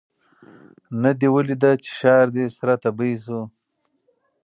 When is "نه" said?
1.01-1.11